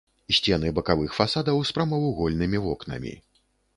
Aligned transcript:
Сцены 0.35 0.71
бакавых 0.77 1.11
фасадаў 1.19 1.61
з 1.71 1.75
прамавугольнымі 1.75 2.63
вокнамі. 2.65 3.13